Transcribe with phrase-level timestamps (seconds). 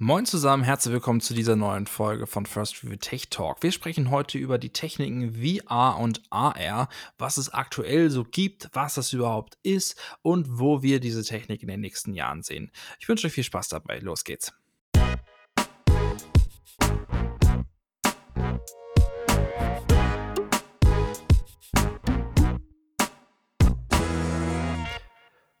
[0.00, 3.64] Moin zusammen, herzlich willkommen zu dieser neuen Folge von First Review Tech Talk.
[3.64, 8.94] Wir sprechen heute über die Techniken VR und AR, was es aktuell so gibt, was
[8.94, 12.70] das überhaupt ist und wo wir diese Technik in den nächsten Jahren sehen.
[13.00, 13.98] Ich wünsche euch viel Spaß dabei.
[13.98, 14.52] Los geht's.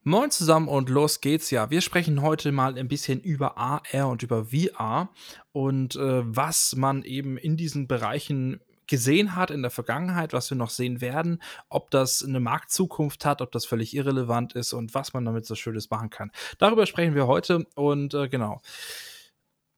[0.08, 1.68] Moin zusammen und los geht's ja.
[1.68, 5.10] Wir sprechen heute mal ein bisschen über AR und über VR
[5.52, 10.56] und äh, was man eben in diesen Bereichen gesehen hat in der Vergangenheit, was wir
[10.56, 15.12] noch sehen werden, ob das eine Marktzukunft hat, ob das völlig irrelevant ist und was
[15.12, 16.32] man damit so Schönes machen kann.
[16.56, 18.62] Darüber sprechen wir heute und äh, genau.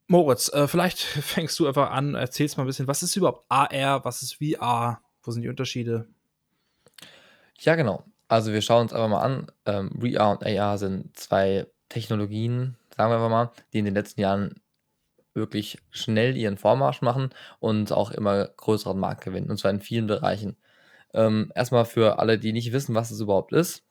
[0.06, 4.04] Moritz, äh, vielleicht fängst du einfach an, erzählst mal ein bisschen, was ist überhaupt AR,
[4.04, 6.06] was ist VR, wo sind die Unterschiede?
[7.58, 8.04] Ja, genau.
[8.30, 9.50] Also wir schauen uns einfach mal an.
[9.66, 14.20] Ähm, VR und AR sind zwei Technologien, sagen wir einfach mal, die in den letzten
[14.20, 14.54] Jahren
[15.34, 19.50] wirklich schnell ihren Vormarsch machen und auch immer größeren Markt gewinnen.
[19.50, 20.56] Und zwar in vielen Bereichen.
[21.12, 23.82] Ähm, erstmal für alle, die nicht wissen, was es überhaupt ist.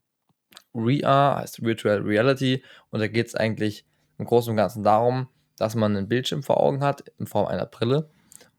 [0.72, 3.86] VR heißt Virtual Reality und da geht es eigentlich
[4.20, 7.66] im Großen und Ganzen darum, dass man einen Bildschirm vor Augen hat in Form einer
[7.66, 8.10] Brille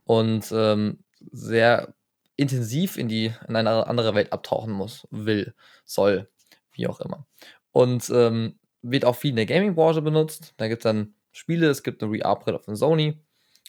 [0.05, 0.99] und ähm,
[1.33, 1.95] sehr
[2.41, 6.31] intensiv in die in eine andere Welt abtauchen muss, will, soll,
[6.73, 7.27] wie auch immer.
[7.71, 10.55] Und ähm, wird auch viel in der Gaming-Branche benutzt.
[10.57, 13.19] Da gibt es dann Spiele, es gibt eine VR-Brille von Sony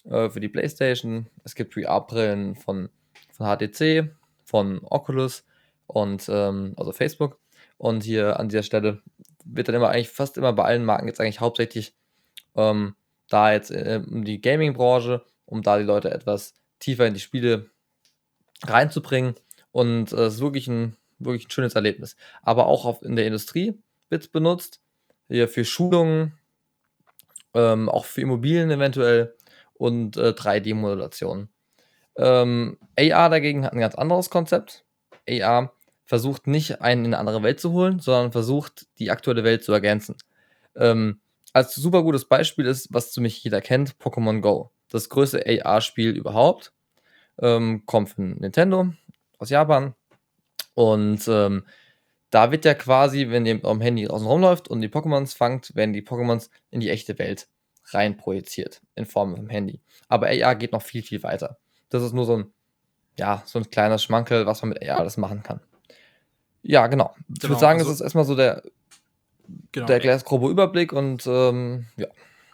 [0.06, 2.90] äh, für die PlayStation, es gibt VR-Brillen von,
[3.34, 5.46] von HTC, von Oculus
[5.88, 7.40] und ähm, also Facebook.
[7.78, 9.02] Und hier an dieser Stelle
[9.44, 11.94] wird dann immer eigentlich fast immer bei allen Marken jetzt eigentlich hauptsächlich
[12.56, 12.96] ähm,
[13.28, 17.71] da jetzt äh, um die Gaming-Branche, um da die Leute etwas tiefer in die Spiele
[18.64, 19.36] reinzubringen.
[19.72, 22.16] Und äh, es ist wirklich ein, wirklich ein schönes Erlebnis.
[22.44, 24.82] Aber auch auf, in der Industrie wird es benutzt.
[25.30, 26.38] Hier für Schulungen,
[27.54, 29.36] ähm, auch für Immobilien eventuell
[29.74, 31.50] und äh, 3D-Modulation.
[32.18, 34.84] Ähm, AR dagegen hat ein ganz anderes Konzept.
[35.30, 35.74] AR
[36.06, 39.72] versucht nicht, einen in eine andere Welt zu holen, sondern versucht, die aktuelle Welt zu
[39.72, 40.18] ergänzen.
[40.76, 41.22] Ähm,
[41.54, 44.72] als super gutes Beispiel ist, was zu mich jeder kennt, Pokémon Go.
[44.90, 46.74] Das größte AR-Spiel überhaupt.
[47.40, 48.94] Ähm, kommt von Nintendo
[49.38, 49.96] aus Japan.
[50.74, 51.66] Und ähm,
[52.30, 55.94] da wird ja quasi, wenn ihr am Handy außen rumläuft und die Pokémons fangt, werden
[55.94, 57.48] die Pokémons in die echte Welt
[57.88, 59.82] rein projiziert in Form vom Handy.
[60.08, 61.58] Aber AR geht noch viel, viel weiter.
[61.90, 62.54] Das ist nur so ein,
[63.18, 65.60] ja, so ein kleiner Schmankel, was man mit AR alles machen kann.
[66.62, 67.14] Ja, genau.
[67.28, 68.64] genau ich würde sagen, also, das ist erstmal so der,
[69.72, 72.08] genau, der grobe Überblick und ähm, ja.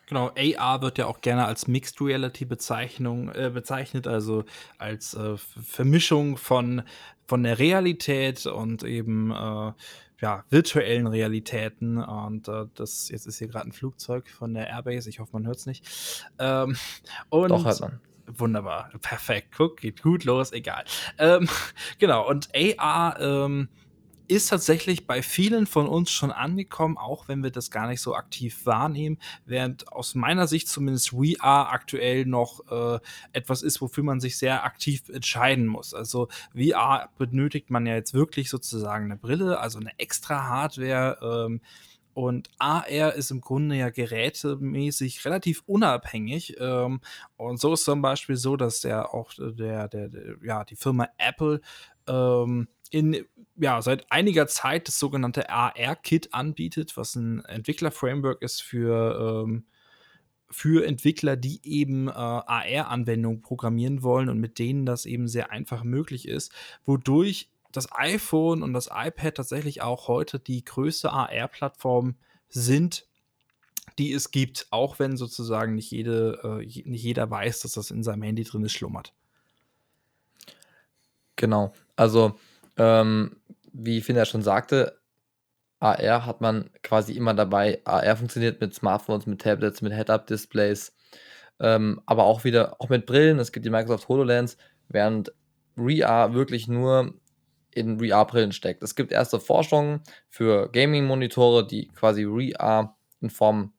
[0.07, 4.45] Genau, AR wird ja auch gerne als Mixed Reality Bezeichnung äh, bezeichnet, also
[4.77, 6.83] als äh, Vermischung von,
[7.27, 9.73] von der Realität und eben äh,
[10.21, 11.97] ja, virtuellen Realitäten.
[11.97, 15.45] Und äh, das, jetzt ist hier gerade ein Flugzeug von der Airbase, ich hoffe, man
[15.45, 15.85] hört es nicht.
[16.39, 16.77] Ähm,
[17.29, 17.99] und Doch, hört man.
[18.27, 20.83] Wunderbar, perfekt, guck, geht gut los, egal.
[21.17, 21.47] Ähm,
[21.99, 23.69] genau, und AR ähm,
[24.27, 28.15] ist tatsächlich bei vielen von uns schon angekommen, auch wenn wir das gar nicht so
[28.15, 32.99] aktiv wahrnehmen, während aus meiner Sicht zumindest VR aktuell noch äh,
[33.33, 35.93] etwas ist, wofür man sich sehr aktiv entscheiden muss.
[35.93, 41.17] Also VR benötigt man ja jetzt wirklich sozusagen eine Brille, also eine extra Hardware.
[41.21, 41.61] Ähm,
[42.17, 46.55] und AR ist im Grunde ja gerätemäßig relativ unabhängig.
[46.59, 46.99] Ähm,
[47.35, 51.09] und so ist zum Beispiel so, dass der auch der, der, der ja, die Firma
[51.19, 51.61] Apple
[52.07, 53.25] ähm, in
[53.55, 59.65] ja, seit einiger Zeit das sogenannte AR-Kit anbietet, was ein Entwickler-Framework ist für, ähm,
[60.49, 65.83] für Entwickler, die eben äh, AR-Anwendungen programmieren wollen und mit denen das eben sehr einfach
[65.83, 66.51] möglich ist,
[66.85, 72.15] wodurch das iPhone und das iPad tatsächlich auch heute die größte AR-Plattform
[72.49, 73.07] sind,
[73.97, 78.03] die es gibt, auch wenn sozusagen nicht, jede, äh, nicht jeder weiß, dass das in
[78.03, 79.13] seinem Handy drin schlummert.
[81.35, 81.73] Genau.
[81.95, 82.37] Also
[82.77, 83.37] ähm,
[83.73, 84.99] wie Finn ja schon sagte,
[85.79, 87.81] AR hat man quasi immer dabei.
[87.85, 90.93] AR funktioniert mit Smartphones, mit Tablets, mit Head-Up-Displays,
[91.59, 93.39] ähm, aber auch wieder auch mit Brillen.
[93.39, 94.57] Es gibt die Microsoft HoloLens,
[94.89, 95.33] während
[95.75, 97.13] VR wirklich nur
[97.71, 98.81] in VR-Brillen steckt.
[98.81, 103.73] Es gibt erste Forschungen für Gaming-Monitore, die quasi VR in Form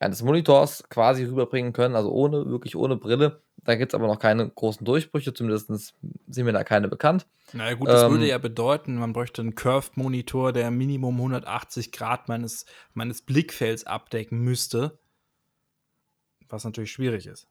[0.00, 3.42] eines Monitors quasi rüberbringen können, also ohne, wirklich ohne Brille.
[3.58, 5.94] Da gibt es aber noch keine großen Durchbrüche, zumindest
[6.26, 7.26] sind mir da keine bekannt.
[7.52, 11.92] Na naja, gut, das ähm, würde ja bedeuten, man bräuchte einen Curved-Monitor, der Minimum 180
[11.92, 12.64] Grad meines,
[12.94, 14.98] meines Blickfelds abdecken müsste.
[16.48, 17.46] Was natürlich schwierig ist.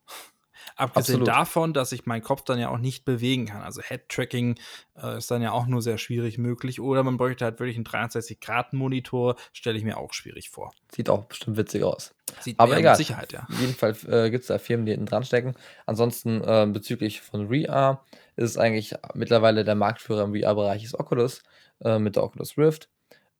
[0.75, 1.27] Abgesehen Absolut.
[1.27, 3.61] davon, dass ich meinen Kopf dann ja auch nicht bewegen kann.
[3.61, 4.55] Also Head-Tracking
[5.01, 6.79] äh, ist dann ja auch nur sehr schwierig möglich.
[6.79, 10.73] Oder man bräuchte halt wirklich einen 63-Grad-Monitor, stelle ich mir auch schwierig vor.
[10.93, 12.13] Sieht auch bestimmt witzig aus.
[12.41, 12.91] Sieht Aber egal.
[12.91, 13.45] mit Sicherheit, ja.
[13.49, 15.55] Auf jeden Fall äh, gibt es da Firmen, die hinten dran stecken.
[15.85, 21.41] Ansonsten äh, bezüglich von VR ist es eigentlich mittlerweile der Marktführer im VR-Bereich ist Oculus
[21.81, 22.89] äh, mit der Oculus Rift.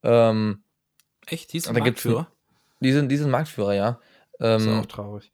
[0.02, 0.62] Ähm,
[1.26, 1.52] Echt?
[1.52, 2.28] Die gibt's Marktführer?
[2.80, 4.00] die, sind, die sind Marktführer, ja.
[4.38, 5.32] Ist Ähm, auch traurig.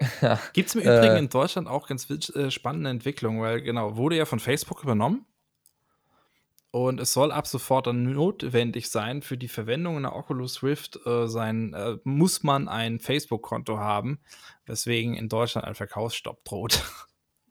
[0.22, 0.38] ja.
[0.52, 4.16] Gibt es im Äh, Übrigen in Deutschland auch ganz äh, spannende Entwicklungen, weil genau, wurde
[4.16, 5.24] ja von Facebook übernommen.
[6.70, 10.98] Und es soll ab sofort dann notwendig sein, für die Verwendung in der Oculus Rift
[11.06, 14.18] äh, sein, äh, muss man ein Facebook-Konto haben,
[14.66, 16.82] weswegen in Deutschland ein Verkaufsstopp droht.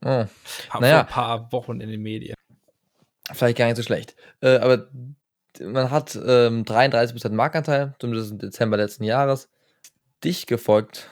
[0.04, 0.30] oh, Haben
[0.70, 1.00] vor Naja.
[1.02, 2.36] ein paar Wochen in den Medien.
[3.32, 4.18] vielleicht gar nicht so schlecht.
[4.42, 4.90] Äh, aber
[5.62, 9.48] man hat ähm, 33% Marktanteil, zumindest im Dezember letzten Jahres.
[10.26, 11.10] Dicht gefolgt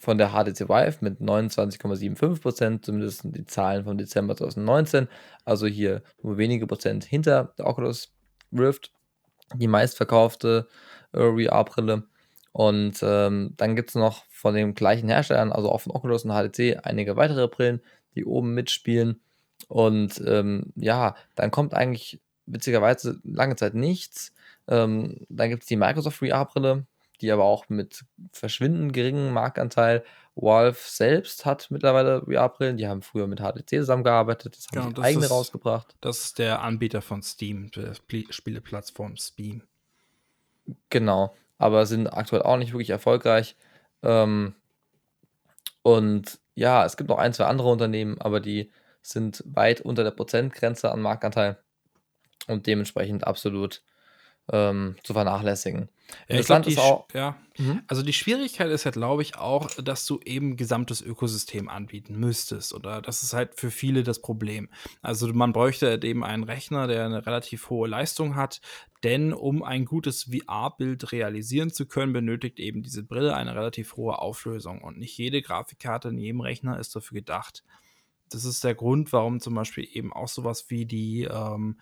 [0.00, 5.08] von der HTC Vive mit 29,75%, zumindest die Zahlen vom Dezember 2019.
[5.44, 8.10] Also hier nur wenige Prozent hinter der Oculus
[8.50, 8.92] Rift,
[9.54, 10.66] die meistverkaufte
[11.12, 12.04] VR-Brille.
[12.52, 16.32] Und ähm, dann gibt es noch von den gleichen Herstellern, also auch von Oculus und
[16.32, 17.82] HTC, einige weitere Brillen,
[18.14, 19.20] die oben mitspielen.
[19.68, 24.32] Und ähm, ja, dann kommt eigentlich witzigerweise lange Zeit nichts.
[24.66, 26.86] Ähm, dann gibt es die Microsoft VR-Brille,
[27.22, 30.04] die aber auch mit verschwindend geringem Marktanteil.
[30.36, 35.24] Valve selbst hat mittlerweile VR-Brillen, die haben früher mit HTC zusammengearbeitet, das haben Genau, eigene
[35.26, 35.96] ist- rausgebracht.
[36.00, 39.62] Das ist der Anbieter von Steam, der Spie- Spieleplattform Steam.
[40.88, 43.56] Genau, aber sind aktuell auch nicht wirklich erfolgreich.
[44.02, 44.54] Ähm,
[45.82, 48.70] und ja, es gibt noch ein, zwei andere Unternehmen, aber die
[49.02, 51.58] sind weit unter der Prozentgrenze an Marktanteil
[52.48, 53.82] und dementsprechend absolut
[54.52, 55.88] ähm, zu vernachlässigen.
[56.28, 57.82] Ja, ich glaub, Interessant ist auch, ja, Mhm.
[57.88, 62.72] Also die Schwierigkeit ist ja, glaube ich, auch, dass du eben gesamtes Ökosystem anbieten müsstest.
[62.72, 64.70] Oder das ist halt für viele das Problem.
[65.02, 68.62] Also man bräuchte halt eben einen Rechner, der eine relativ hohe Leistung hat.
[69.04, 74.18] Denn um ein gutes VR-Bild realisieren zu können, benötigt eben diese Brille eine relativ hohe
[74.18, 74.80] Auflösung.
[74.80, 77.62] Und nicht jede Grafikkarte in jedem Rechner ist dafür gedacht.
[78.30, 81.78] Das ist der Grund, warum zum Beispiel eben auch sowas wie die, ähm,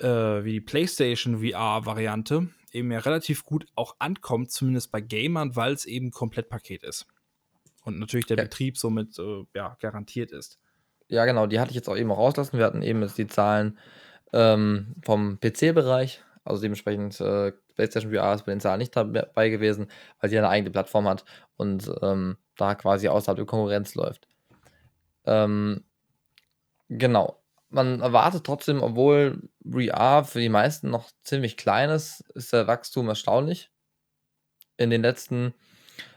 [0.00, 5.72] äh, wie die PlayStation VR-Variante eben ja relativ gut auch ankommt, zumindest bei Gamern, weil
[5.72, 7.06] es eben Komplettpaket ist.
[7.84, 8.44] Und natürlich der Ja.
[8.44, 10.58] Betrieb somit äh, ja, garantiert ist.
[11.08, 12.58] ja genau, die hatte ich jetzt auch eben rauslassen.
[12.58, 13.78] Wir hatten eben jetzt die Zahlen
[14.32, 19.86] ähm, vom PC-Bereich, also dementsprechend äh, PlayStation VR ist bei den Zahlen nicht dabei gewesen,
[20.20, 21.24] weil sie eine eigene Plattform hat
[21.56, 24.26] und ähm, da quasi außerhalb der Konkurrenz läuft.
[25.26, 25.84] Ähm,
[26.88, 27.43] genau.
[27.74, 33.08] Man erwartet trotzdem, obwohl VR für die meisten noch ziemlich klein ist, ist der Wachstum
[33.08, 33.68] erstaunlich.
[34.76, 35.54] In den letzten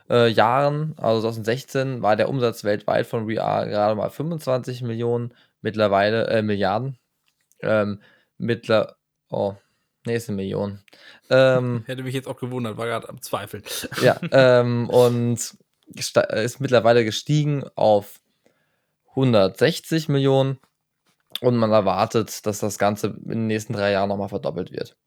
[0.07, 6.27] äh, Jahren, also 2016, war der Umsatz weltweit von VR gerade mal 25 Millionen, mittlerweile,
[6.27, 7.00] äh, Milliarden.
[7.62, 8.01] Ähm,
[8.38, 8.98] mittler,
[9.30, 9.56] oh,
[10.06, 10.83] nächste Million.
[11.31, 13.63] Ähm, Hätte mich jetzt auch gewundert, war gerade am Zweifeln.
[14.04, 15.57] ja, ähm, und
[15.92, 18.19] gesta- ist mittlerweile gestiegen auf
[19.09, 20.59] 160 Millionen
[21.42, 24.98] und man erwartet, dass das Ganze in den nächsten drei Jahren nochmal verdoppelt wird.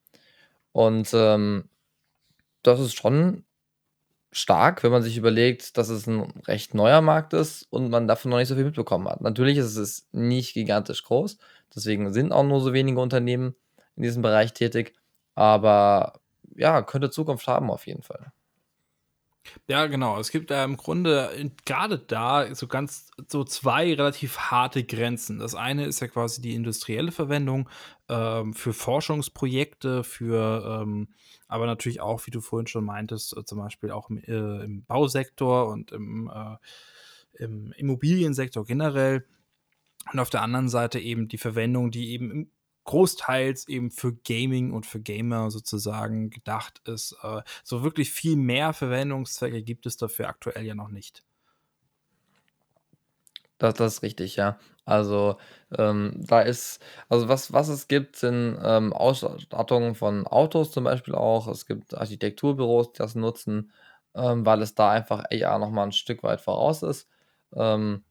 [0.73, 1.69] Und ähm,
[2.63, 3.45] das ist schon
[4.33, 8.31] stark, wenn man sich überlegt, dass es ein recht neuer Markt ist und man davon
[8.31, 9.21] noch nicht so viel mitbekommen hat.
[9.21, 11.39] Natürlich ist es nicht gigantisch groß,
[11.75, 13.55] deswegen sind auch nur so wenige Unternehmen
[13.97, 14.95] in diesem Bereich tätig,
[15.35, 16.21] aber
[16.57, 18.33] ja, könnte Zukunft haben auf jeden Fall.
[19.69, 20.19] Ja, genau.
[20.21, 25.39] Es gibt ja im Grunde in- gerade da so ganz so zwei relativ harte Grenzen.
[25.39, 27.69] Das eine ist ja quasi die industrielle Verwendung
[28.09, 31.09] ähm, für Forschungsprojekte, für ähm,
[31.49, 34.85] aber natürlich auch, wie du vorhin schon meintest, äh, zum Beispiel auch im, äh, im
[34.85, 39.27] Bausektor und im, äh, im Immobiliensektor generell.
[40.13, 42.51] Und auf der anderen Seite eben die Verwendung, die eben im
[42.91, 47.17] großteils eben für Gaming und für Gamer sozusagen gedacht ist.
[47.23, 51.23] Äh, so wirklich viel mehr Verwendungszwecke gibt es dafür aktuell ja noch nicht.
[53.59, 54.59] Das, das ist richtig, ja.
[54.85, 55.37] Also
[55.79, 61.15] ähm, da ist, also was, was es gibt, sind ähm, Ausstattungen von Autos zum Beispiel
[61.15, 61.47] auch.
[61.47, 63.71] Es gibt Architekturbüros, die das nutzen,
[64.17, 67.09] ähm, weil es da einfach AR nochmal ein Stück weit voraus ist.
[67.55, 68.03] Ähm,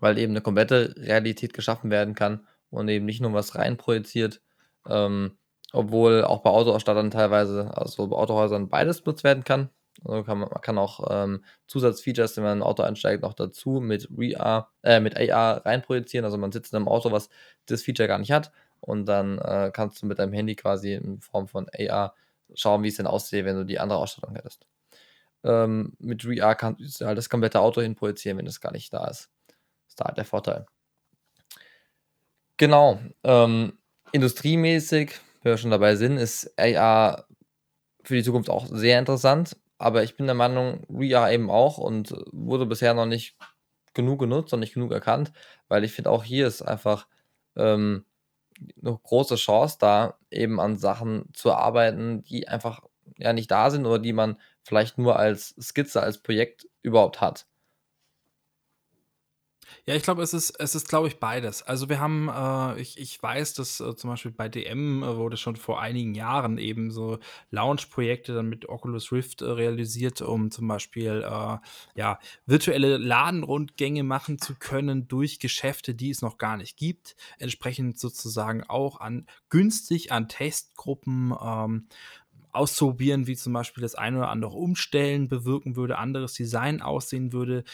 [0.00, 2.44] weil eben eine komplette Realität geschaffen werden kann
[2.74, 4.42] und eben nicht nur was reinprojiziert.
[4.88, 5.38] Ähm,
[5.72, 9.70] obwohl auch bei Autoausstattern teilweise, also bei Autohäusern beides benutzt werden kann.
[10.04, 13.34] Also kann man, man kann auch ähm, Zusatzfeatures, wenn man in ein Auto einsteigt, noch
[13.34, 16.24] dazu mit VR, äh, mit AR reinprojizieren.
[16.24, 17.28] Also man sitzt in einem Auto, was
[17.66, 18.52] das Feature gar nicht hat.
[18.80, 22.14] Und dann äh, kannst du mit deinem Handy quasi in Form von AR
[22.54, 24.66] schauen, wie es denn aussieht, wenn du die andere Ausstattung hättest.
[25.42, 29.06] Ähm, mit VR kannst du halt das komplette Auto hinprojizieren, wenn es gar nicht da
[29.08, 29.30] ist.
[29.88, 30.66] Ist da halt der Vorteil.
[32.60, 33.72] Genau, ähm,
[34.12, 35.10] industriemäßig,
[35.42, 37.26] wenn wir schon dabei sind, ist AR
[38.04, 42.14] für die Zukunft auch sehr interessant, aber ich bin der Meinung, VR eben auch und
[42.32, 43.36] wurde bisher noch nicht
[43.94, 45.32] genug genutzt und nicht genug erkannt,
[45.68, 47.08] weil ich finde auch hier ist einfach,
[47.56, 48.06] ähm,
[48.76, 52.82] 'ne große Chance da, eben an Sachen zu arbeiten, die einfach,
[53.18, 57.44] ja, nicht da sind oder die man vielleicht nur als Skizze, als Projekt überhaupt hat.
[59.86, 61.62] Ja, ich glaube, es ist es ist, glaube ich, beides.
[61.62, 65.36] Also, wir haben äh, ich ich weiß, dass, äh, zum Beispiel bei DM, äh, wurde
[65.36, 67.18] schon vor einigen Jahren eben so
[67.50, 71.58] Lounge-Projekte dann mit Oculus Rift, äh, realisiert, um zum Beispiel, äh,
[71.94, 77.14] ja, virtuelle Ladenrundgänge machen zu können durch Geschäfte, die es noch gar nicht gibt.
[77.38, 81.88] Entsprechend sozusagen auch an günstig an Testgruppen, ähm,
[82.52, 87.64] auszuprobieren, wie zum Beispiel das eine oder andere Umstellen bewirken würde, anderes Design aussehen würde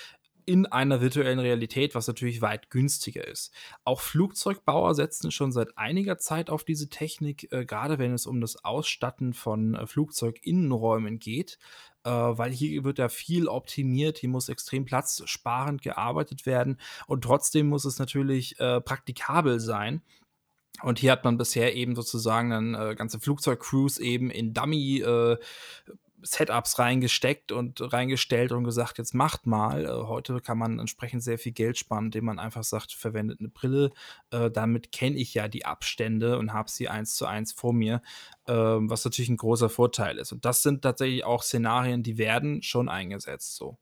[0.47, 3.53] in einer virtuellen Realität, was natürlich weit günstiger ist.
[3.85, 8.41] Auch Flugzeugbauer setzen schon seit einiger Zeit auf diese Technik, äh, gerade wenn es um
[8.41, 11.59] das Ausstatten von äh, Flugzeuginnenräumen geht,
[12.05, 17.69] äh, weil hier wird ja viel optimiert, hier muss extrem platzsparend gearbeitet werden und trotzdem
[17.69, 20.03] muss es natürlich äh, praktikabel sein.
[20.83, 25.37] Und hier hat man bisher eben sozusagen dann äh, ganze Flugzeugcrews eben in Dummy äh,
[26.23, 29.85] Setups reingesteckt und reingestellt und gesagt, jetzt macht mal.
[29.85, 33.49] Äh, heute kann man entsprechend sehr viel Geld sparen, indem man einfach sagt, verwendet eine
[33.49, 33.91] Brille.
[34.31, 38.03] Äh, damit kenne ich ja die Abstände und habe sie eins zu eins vor mir,
[38.47, 40.33] äh, was natürlich ein großer Vorteil ist.
[40.33, 43.79] Und das sind tatsächlich auch Szenarien, die werden schon eingesetzt so.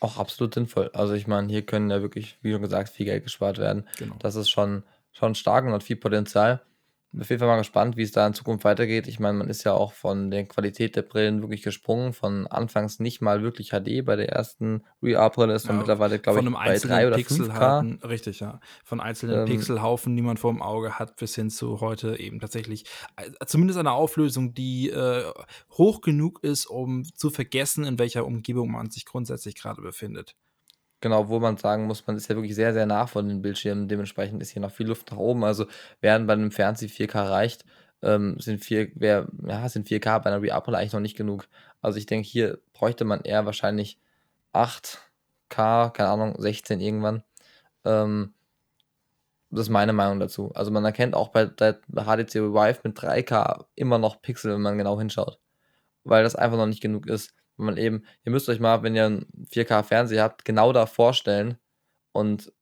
[0.00, 0.90] Auch absolut sinnvoll.
[0.94, 3.86] Also ich meine, hier können ja wirklich, wie schon gesagt, viel Geld gespart werden.
[3.98, 4.16] Genau.
[4.18, 4.82] Das ist schon,
[5.12, 6.62] schon stark und hat viel Potenzial.
[7.18, 9.08] Auf jeden Fall mal gespannt, wie es da in Zukunft weitergeht.
[9.08, 12.12] Ich meine, man ist ja auch von der Qualität der Brillen wirklich gesprungen.
[12.12, 16.38] Von anfangs nicht mal wirklich HD bei der ersten VR-Brille ist man Ja, mittlerweile, glaube
[16.38, 17.52] von ich, einem bei 3 einzelnen oder Pixel 5K.
[17.52, 18.60] halten richtig, ja.
[18.84, 22.84] Von einzelnen Ähm, Pixelhaufen, die man vorm Auge hat, bis hin zu heute eben tatsächlich
[23.16, 25.24] äh, zumindest eine Auflösung, die, äh,
[25.72, 30.36] hoch genug ist, um zu vergessen, in welcher Umgebung man sich grundsätzlich gerade befindet.
[31.02, 33.88] Genau, wo man sagen muss, man ist ja wirklich sehr, sehr nah von den Bildschirmen.
[33.88, 35.44] Dementsprechend ist hier noch viel Luft nach oben.
[35.44, 35.64] Also,
[36.02, 37.64] während bei 'nem Fernseher 4K reicht,
[38.02, 41.48] ähm, sind 4 wär ja, sind 4K bei 'ner VR-Brille eigentlich noch nicht genug.
[41.80, 43.98] Also, ich denke, hier bräuchte man eher wahrscheinlich
[44.52, 47.22] 8K, keine Ahnung, 16 irgendwann.
[47.84, 48.34] Ähm,
[49.50, 50.52] das ist meine Meinung dazu.
[50.54, 54.78] Also, man erkennt auch bei der HTC Vive mit 3K immer noch Pixel, wenn man
[54.78, 55.40] genau hinschaut,
[56.04, 57.32] weil das einfach noch nicht genug ist.
[57.60, 61.58] Wenn man eben ihr müsst euch mal, wenn ihr 'n 4K-Fernseher habt, genau davor stellen
[62.12, 62.52] und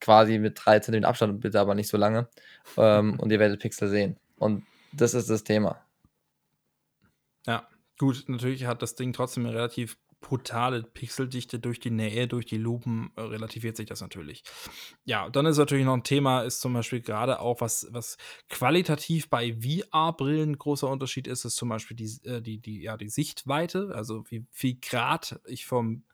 [0.00, 2.28] quasi mit 3 Zentimeter Abstand, bitte aber nicht so lange,
[2.78, 4.18] ähm, und ihr werdet Pixel sehen.
[4.38, 5.84] Und das ist das Thema.
[7.46, 7.68] Ja,
[7.98, 12.56] gut, natürlich hat das Ding trotzdem 'ne relativ brutale Pixeldichte durch die Nähe, durch die
[12.56, 14.42] Lupen, äh, relativiert sich das natürlich.
[15.04, 18.16] Ja, dann ist natürlich noch ein Thema ist zum Beispiel gerade auch, was was
[18.48, 23.10] qualitativ bei VR-Brillen großer Unterschied ist, ist zum Beispiel die äh, die die ja, die
[23.10, 26.04] Sichtweite, also wie viel Grad ich vom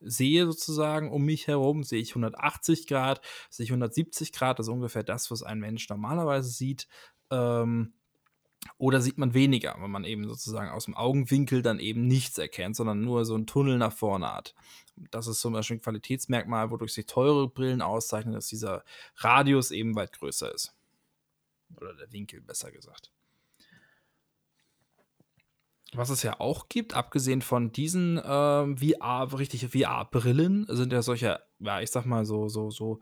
[0.00, 1.82] sehe sozusagen um mich herum.
[1.84, 5.88] Sehe ich 180 Grad, sehe ich 170 Grad, das ist ungefähr das, was ein Mensch
[5.88, 6.88] normalerweise sieht.
[7.30, 7.92] Ähm,
[8.78, 12.76] oder sieht man weniger, wenn man eben sozusagen aus dem Augenwinkel dann eben nichts erkennt,
[12.76, 14.54] sondern nur so 'n Tunnel nach vorne hat.
[15.10, 18.84] Das ist zum Beispiel 'n Qualitätsmerkmal, wodurch sich teure Brillen auszeichnen, dass dieser
[19.16, 20.74] Radius eben weit größer ist.
[21.76, 23.10] Oder der Winkel, besser gesagt.
[25.92, 31.40] Was es ja auch gibt, abgesehen von diesen, ähm, VR richtige VR-Brillen, sind ja solche,
[31.58, 33.00] ja, ich sage mal, so so so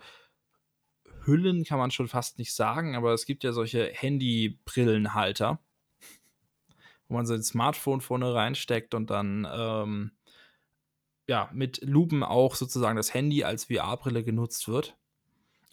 [1.25, 5.59] Hüllen kann man schon fast nicht sagen, aber es gibt ja solche Handybrillenhalter
[7.09, 10.13] wo man sein Smartphone vorne reinsteckt und dann, ähm,
[11.27, 14.97] ja, mit Lupen auch sozusagen das Handy als VR-Brille genutzt wird.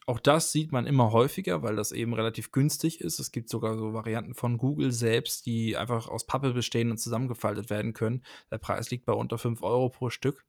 [0.08, 3.20] Auch das sieht man immer häufiger, weil das eben relativ günstig ist.
[3.20, 7.72] Es gibt sogar so Varianten von Google selbst, die einfach aus Pappe bestehen und zusammengefaltet
[7.72, 8.24] werden können.
[8.52, 10.46] Der Preis liegt bei unter 5 Euro pro Stück.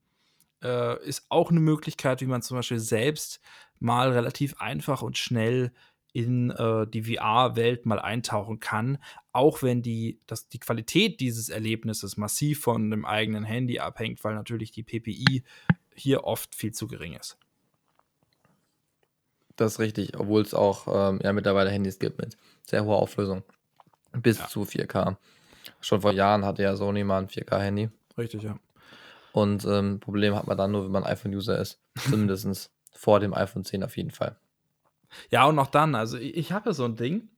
[0.66, 3.40] Äh, ist auch 'ne Möglichkeit, wie man zum Beispiel selbst
[3.80, 5.72] mal relativ einfach und schnell
[6.12, 8.98] in, äh, die VR-Welt mal eintauchen kann,
[9.32, 14.34] auch wenn die das die Qualität dieses Erlebnisses massiv von dem eigenen Handy abhängt, weil
[14.34, 15.44] natürlich die PPI
[15.94, 17.36] hier oft viel zu gering ist.
[19.58, 23.42] Das ist richtig, obwohl's auch, ähm, ja, mittlerweile Handys gibt mit sehr hoher Auflösung
[24.12, 24.46] bis Ja.
[24.46, 25.18] zu 4K.
[25.80, 27.90] Schon vor Jahren hatte ja Sony mal 'n 4K-Handy.
[28.18, 28.58] Richtig, ja.
[29.36, 31.78] Und, ähm, Problem hat man dann nur, wenn man iPhone-User ist.
[32.08, 34.36] Zumindestens vor dem iPhone 10 auf jeden Fall.
[35.30, 37.28] Ja, und auch dann, also i ich habe ja so 'n Ding,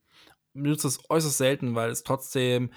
[0.53, 2.71] benutze es äußerst selten, weil es trotzdem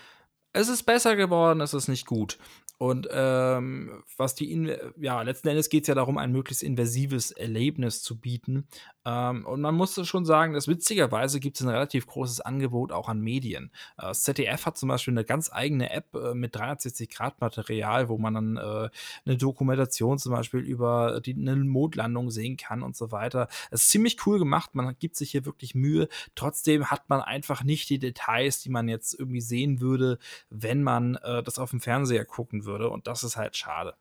[0.52, 2.38] Es ist besser geworden, es ist nicht gut.
[2.82, 8.02] Und ähm, was die, ja, letzten Endes geht es ja darum, ein möglichst inversives Erlebnis
[8.02, 8.66] zu bieten.
[9.04, 13.08] Ähm, und man muss schon sagen, dass witzigerweise gibt es ein relativ großes Angebot auch
[13.08, 13.70] an Medien.
[13.98, 18.34] Äh, das ZDF hat zum Beispiel eine ganz eigene App äh, mit 360-Grad-Material, wo man
[18.34, 18.88] dann äh,
[19.26, 23.46] eine Dokumentation zum Beispiel über die, eine Mondlandung sehen kann und so weiter.
[23.70, 26.08] Es ist ziemlich cool gemacht, man gibt sich hier wirklich Mühe.
[26.34, 30.18] Trotzdem hat man einfach nicht die Details, die man jetzt irgendwie sehen würde,
[30.50, 32.90] wenn man äh, das auf dem Fernseher gucken würde würde.
[32.90, 33.94] Und das ist halt schade.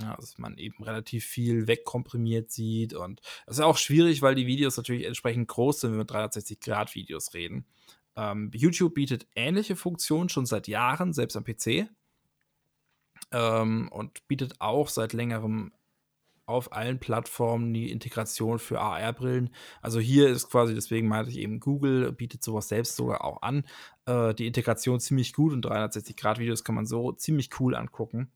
[0.00, 2.94] Ja, dass man eben relativ viel wegkomprimiert sieht.
[2.94, 7.32] Und das ist auch schwierig, weil die Videos natürlich entsprechend groß sind, wenn wir 360-Grad-Videos
[7.32, 7.64] reden.
[8.16, 11.88] Ähm, YouTube bietet ähnliche Funktionen schon seit Jahren, selbst am PC.
[13.30, 15.72] Ähm, und bietet auch seit längerem
[16.46, 19.50] auf allen Plattformen die Integration für AR-Brillen.
[19.80, 23.64] Also hier ist quasi, deswegen meinte ich eben, Google bietet sowas selbst sogar auch an.
[24.06, 28.30] Äh, die Integration ziemlich gut und 360-Grad-Videos kann man so ziemlich cool angucken.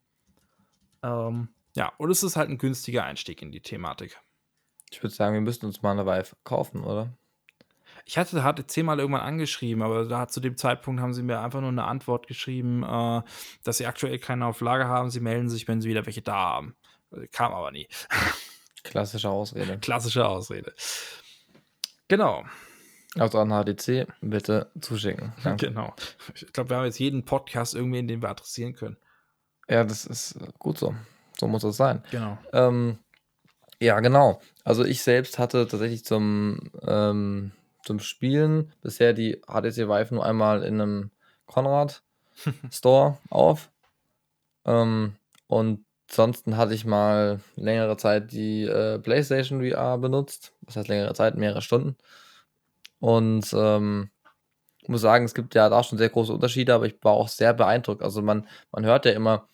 [1.02, 4.20] Ähm, ja, und es ist halt ein günstiger Einstieg in die Thematik.
[4.90, 7.12] Ich würde sagen, wir müssten uns mal eine Vive kaufen, oder?
[8.04, 11.60] Ich hatte HTC mal irgendwann angeschrieben, aber da zu dem Zeitpunkt haben sie mir einfach
[11.60, 13.22] nur eine Antwort geschrieben, äh,
[13.64, 15.10] dass sie aktuell keine auf Lager haben.
[15.10, 16.74] Sie melden sich, wenn sie wieder welche da haben.
[17.32, 17.88] Kam aber nie.
[18.82, 19.78] Klassische Ausrede.
[19.78, 20.74] Klassische Ausrede.
[22.08, 22.44] Genau.
[23.16, 25.32] Also an HDC bitte zuschicken.
[25.42, 25.68] Danke.
[25.68, 25.94] Genau.
[26.34, 28.96] Ich glaube, wir haben jetzt jeden Podcast irgendwie, in den wir adressieren können.
[29.68, 30.94] Ja, das ist gut so.
[31.38, 32.02] So muss es sein.
[32.10, 32.38] Genau.
[32.52, 32.98] Ähm,
[33.80, 34.40] ja, genau.
[34.64, 37.52] Also ich selbst hatte tatsächlich zum, ähm,
[37.84, 41.10] zum Spielen bisher die HTC Vive nur einmal in einem
[41.46, 42.02] Konrad
[42.70, 43.70] Store auf.
[44.64, 50.52] Ähm, und Ansonsten hatte ich mal längere Zeit die äh, PlayStation VR benutzt.
[50.62, 51.96] Das heißt längere Zeit, mehrere Stunden.
[52.98, 54.10] Und ähm,
[54.88, 57.52] muss sagen, es gibt ja da schon sehr große Unterschiede, aber ich war auch sehr
[57.52, 58.02] beeindruckt.
[58.02, 59.48] Also man, man hört ja immer,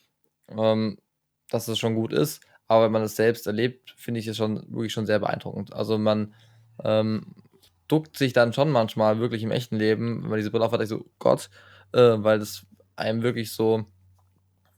[0.48, 0.98] ähm,
[1.50, 4.64] dass es schon gut ist, aber wenn man es selbst erlebt, finde ich es schon
[4.70, 5.72] wirklich schon sehr beeindruckend.
[5.72, 6.34] Also man
[6.82, 7.34] ähm,
[7.88, 10.88] duckt sich dann schon manchmal wirklich im echten Leben, wenn man diese Brille aufhat, ich
[10.88, 11.50] so, Gott,
[11.92, 12.64] äh, weil das
[12.96, 13.84] einem wirklich so,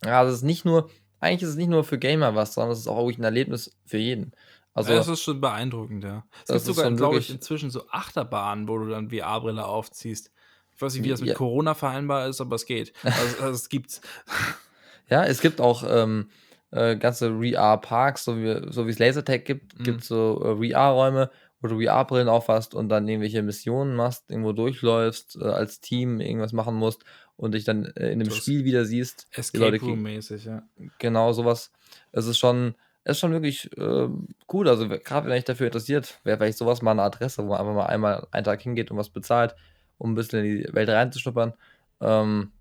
[0.04, 0.90] ja, das ist nicht nur,
[1.26, 3.76] eigentlich ist es nicht nur für Gamer was, sondern es ist auch wirklich ein Erlebnis
[3.84, 4.32] für jeden.
[4.74, 6.24] Also, ja, das ist schon beeindruckend, ja.
[6.46, 10.30] Es gibt sogar, glaube ich, inzwischen so Achterbahnen, wo du dann VR-Brille aufziehst.
[10.74, 11.34] Ich weiß nicht, wie das mit ja.
[11.34, 12.92] Corona vereinbar ist, aber es geht.
[13.02, 14.00] Also, also es gibt's.
[15.08, 16.30] Ja, es gibt auch ähm,
[16.72, 19.84] äh, ganze VR-Parks, so wie so es Lasertag gibt, mhm.
[19.84, 24.52] gibt es so äh, VR-Räume, wo du VR-Brillen aufhast und dann irgendwelche Missionen machst, irgendwo
[24.52, 27.04] durchläufst, äh, als Team irgendwas machen musst
[27.36, 29.28] und dich dann äh, in dem das Spiel wieder siehst.
[29.32, 30.62] Escape Room-mäßig, ja.
[30.98, 31.72] Genau, sowas.
[32.12, 34.08] Es ist schon, es ist schon wirklich äh,
[34.52, 34.68] cool.
[34.68, 37.74] Also, gerade wenn euch dafür interessiert, wäre vielleicht sowas mal eine Adresse, wo man einfach
[37.74, 39.54] mal einmal einen Tag hingeht und was bezahlt,
[39.98, 41.54] um ein bisschen in die Welt reinzuschnuppern.
[42.00, 42.52] Ähm,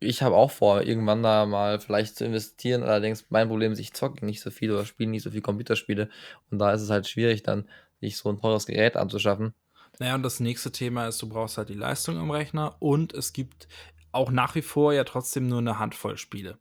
[0.00, 2.82] ich habe auch vor, irgendwann da mal vielleicht zu investieren.
[2.82, 6.08] Allerdings mein Problem ist, ich zocke nicht so viel oder spiele nicht so viel Computerspiele.
[6.50, 7.68] Und da ist es halt schwierig, dann
[8.00, 9.54] sich so ein teures Gerät anzuschaffen.
[9.98, 13.32] Naja, und das nächste Thema ist, du brauchst halt die Leistung am Rechner und es
[13.32, 13.68] gibt
[14.12, 16.58] auch nach wie vor ja trotzdem nur eine Handvoll Spiele.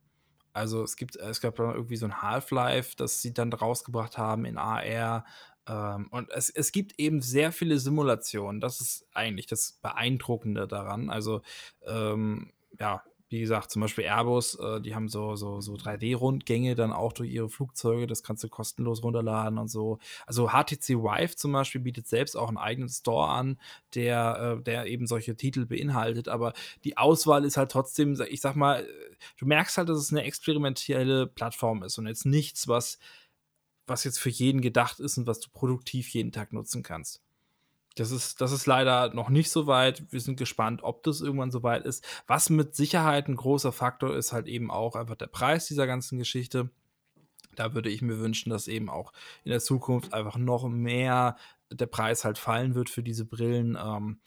[0.54, 4.58] Also es gibt, es gab irgendwie so ein Half-Life, das sie dann rausgebracht haben in
[4.58, 5.24] AR.
[5.68, 8.60] Ähm, und es, es gibt eben sehr viele Simulationen.
[8.60, 11.10] Das ist eigentlich das Beeindruckende daran.
[11.12, 11.42] Also
[11.86, 16.94] ähm, ja, wie gesagt, zum Beispiel Airbus, äh, die haben so, so, so 3D-Rundgänge dann
[16.94, 20.00] auch durch ihre Flugzeuge, das kannst du kostenlos runterladen und so.
[20.26, 23.60] Also HTC Vive zum Beispiel bietet selbst auch einen eigenen Store an,
[23.96, 28.56] der, äh, der eben solche Titel beinhaltet, aber die Auswahl ist halt trotzdem, ich sag
[28.56, 28.88] mal,
[29.38, 32.98] du merkst halt, dass es eine experimentelle Plattform ist und jetzt nichts, was,
[33.88, 37.22] was jetzt für jeden gedacht ist und was du produktiv jeden Tag nutzen kannst.
[38.00, 40.04] Das ist, das ist leider noch nicht so weit.
[40.12, 42.06] Wir sind gespannt, ob das irgendwann so weit ist.
[42.28, 46.18] Was mit Sicherheit ein großer Faktor ist, halt eben auch einfach der Preis dieser ganzen
[46.20, 46.70] Geschichte.
[47.56, 51.38] Da würde ich mir wünschen, dass eben auch in der Zukunft einfach noch mehr
[51.72, 53.78] der Preis halt fallen wird für diese Brillen.
[53.82, 54.20] Ähm,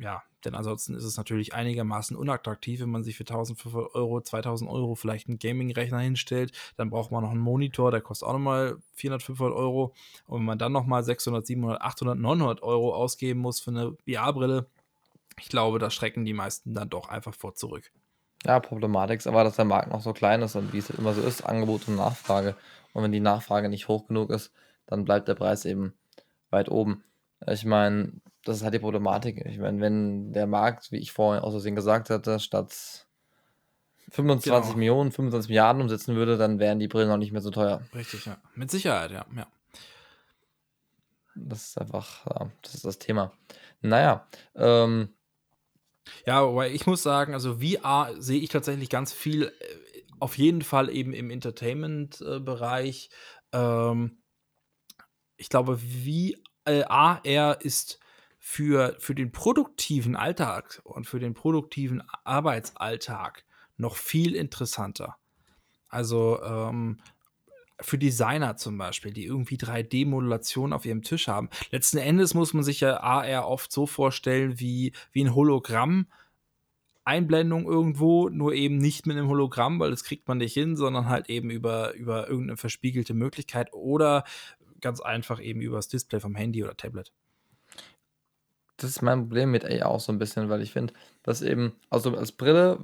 [0.00, 4.70] ja, denn ansonsten ist es natürlich einigermaßen unattraktiv, wenn man sich für 1500 Euro, 2000
[4.70, 6.52] Euro vielleicht einen Gaming-Rechner hinstellt.
[6.76, 9.94] Dann braucht man noch einen Monitor, der kostet auch nochmal 400, 500 Euro.
[10.26, 14.66] Und wenn man dann nochmal 600, 700, 800, 900 Euro ausgeben muss für eine VR-Brille,
[15.40, 17.90] ich glaube, da schrecken die meisten dann doch einfach vor zurück.
[18.44, 21.14] Ja, Problematik ist aber, dass der Markt noch so klein ist und wie es immer
[21.14, 22.56] so ist, Angebot und Nachfrage.
[22.92, 24.52] Und wenn die Nachfrage nicht hoch genug ist,
[24.86, 25.94] dann bleibt der Preis eben
[26.50, 27.02] weit oben.
[27.46, 28.12] Ich meine,
[28.48, 29.44] das ist halt die Problematik.
[29.46, 33.06] Ich meine, wenn der Markt, wie ich vorhin aus Versehen gesagt hatte, statt
[34.10, 34.78] 25 genau.
[34.78, 37.82] Millionen, 25 Milliarden umsetzen würde, dann wären die Brillen noch nicht mehr so teuer.
[37.94, 38.38] Richtig, ja.
[38.54, 39.26] Mit Sicherheit, ja.
[39.36, 39.46] ja.
[41.34, 43.32] Das ist einfach, ja, das ist das Thema.
[43.82, 45.14] Naja, ähm,
[46.26, 49.52] Ja, wobei ich muss sagen, also VR sehe ich tatsächlich ganz viel, äh,
[50.20, 53.10] auf jeden Fall eben im Entertainment, äh, Bereich.
[53.52, 54.22] Ähm,
[55.36, 58.00] ich glaube, wie äh, AR ist
[58.50, 63.44] für für den produktiven Alltag und für den produktiven Arbeitsalltag
[63.76, 65.16] noch viel interessanter.
[65.88, 66.98] Also, ähm,
[67.80, 71.50] für Designer zum Beispiel, die irgendwie 3D-Modulation auf ihrem Tisch haben.
[71.72, 76.08] Letzten Endes muss man sich ja AR oft so vorstellen wie wie 'n Hologramm
[77.04, 81.08] Einblendung irgendwo, nur eben nicht mit einem Hologramm, weil das kriegt man nicht hin, sondern
[81.08, 84.24] halt eben über über irgend 'ne verspiegelte Möglichkeit oder
[84.80, 87.10] ganz einfach eben übers Display vom Handy oder Tablet.
[88.80, 90.92] Das ist mein Problem mit AR auch so 'n bisschen, weil ich finde,
[91.24, 92.78] dass eben also, als Brille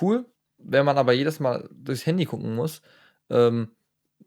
[0.00, 0.26] cool,
[0.58, 2.82] wenn man aber jedes Mal durchs Handy gucken muss,
[3.30, 3.70] ähm,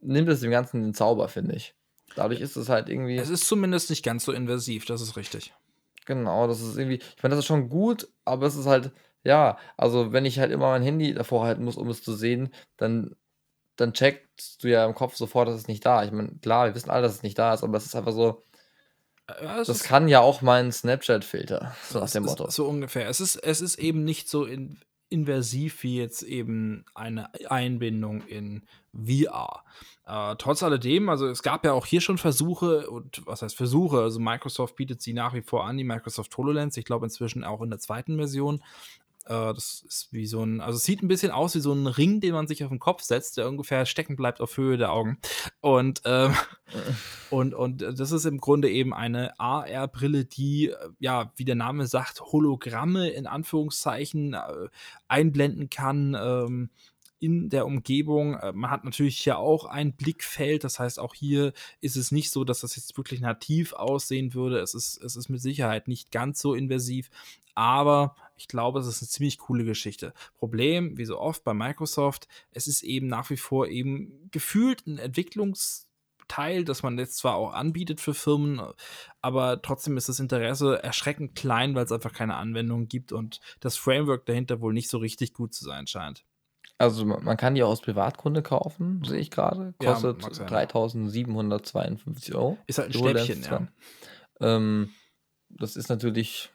[0.02, 1.76] nimmt es dem Ganzen den Zauber, finde ich.
[2.16, 5.54] Dadurch ist es halt irgendwie Es ist zumindest nicht ganz so invasiv, das ist richtig.
[6.08, 8.92] Genau, das ist irgendwie ich meine, das ist schon gut, aber es ist halt
[9.24, 12.54] ja, also, wenn ich halt immer mein Handy davor halten muss, um es zu sehen,
[12.78, 13.16] dann
[13.78, 16.04] dann checkst du ja im Kopf sofort, das ist nicht da.
[16.06, 18.14] Ich meine, klar, wir wissen alle, dass es nicht da ist, aber es ist einfach
[18.14, 18.44] so
[19.42, 22.50] ja, es das ist kann ja auch mein Snapchat-Filter, so nach Es dem Motto.
[22.50, 23.08] so ungefähr.
[23.08, 24.80] Es ist es ist eben nicht so in
[25.12, 28.64] invasiv wie jetzt eben eine Einbindung in
[28.94, 29.64] VR.
[30.08, 34.00] Äh, trotz alledem, also, es gab ja auch hier schon Versuche und was heißt Versuche?
[34.02, 36.78] Also, Microsoft bietet sie nach wie vor an, die Microsoft HoloLens.
[36.78, 38.64] Ich glaube inzwischen auch in der zweiten Version.
[39.26, 41.88] Äh, das ist wie so 'n also, es sieht 'n bisschen aus wie so 'n
[41.88, 44.92] Ring, den man sich auf 'n Kopf setzt, der ungefähr stecken bleibt auf Höhe der
[44.92, 45.18] Augen.
[45.62, 46.34] Und, ähm
[47.30, 51.86] und und das ist im Grunde eben eine AR-Brille, die, äh, ja, wie der Name
[51.88, 54.70] sagt, Hologramme in Anführungszeichen, äh,
[55.08, 56.70] einblenden kann, ähm,
[57.20, 58.34] in der Umgebung.
[58.36, 60.64] Äh, man hat natürlich hier auch ein Blickfeld.
[60.64, 64.60] Das heißt, auch hier ist es nicht so, dass das jetzt wirklich nativ aussehen würde.
[64.60, 67.10] Es ist es ist mit Sicherheit nicht ganz so invasiv,
[67.54, 70.14] aber ich glaube, es ist 'ne ziemlich coole Geschichte.
[70.38, 74.98] Problem, wie so oft bei Microsoft, es ist eben nach wie vor eben gefühlt 'n
[74.98, 78.62] Entwicklungsteil, das man jetzt zwar auch anbietet für Firmen,
[79.22, 84.26] aber trotzdem ist das Interesse erschreckend klein, weil's einfach keine Anwendung gibt und das Framework
[84.26, 86.24] dahinter wohl nicht so richtig gut zu sein scheint.
[86.80, 89.74] Also, ma man kann die auch aus Privatgründe kaufen, sehe ich grade.
[89.82, 90.48] Ja, Kostet ja.
[90.50, 93.62] 3.752 €, Ist halt 'n die HoloLens Schnäppchen, 2.
[93.62, 93.68] ja.
[94.42, 94.92] Ähm,
[95.50, 96.52] das ist natürlich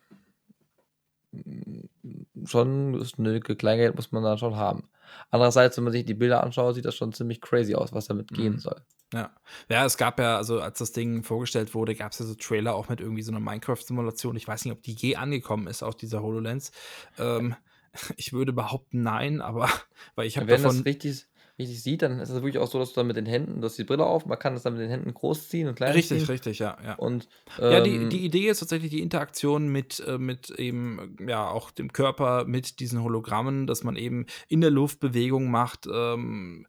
[2.46, 4.88] schon ist 'ne Ecke Kleingeld muss man da schon haben.
[5.30, 8.32] Andererseits, wenn man sich die Bilder anschaut, sieht das schon ziemlich crazy aus, was damit
[8.34, 8.58] gehen Mhm.
[8.58, 8.86] soll.
[9.12, 9.30] Ja.
[9.70, 12.88] Ja, es gab ja also, als das Ding vorgestellt wurde, gab's ja so Trailer auch
[12.88, 14.36] mit irgendwie so 'ner Minecraft-Simulation.
[14.36, 16.72] Ich weiß nicht, ob die je angekommen ist auf dieser HoloLens.
[17.18, 17.56] Ähm,
[18.16, 19.68] ich würde behaupten, nein, aber
[20.16, 21.26] weil ich habe Wenn das davon richtig
[21.58, 23.66] richtig sieht, dann ist es wirklich auch so, dass du dann mit den Händen du
[23.66, 25.92] hast die Brille auf, man kann das dann mit den Händen groß ziehen und klein
[25.92, 26.24] Richtig, ziehen.
[26.26, 26.94] richtig, ja, ja.
[26.94, 31.48] Und, Ja, die ähm die Idee ist tatsächlich die Interaktion mit äh, mit eben, ja,
[31.48, 35.86] auch dem Körper mit diesen Hologrammen, dass man eben in der Luft Bewegung macht.
[35.92, 36.66] Ähm,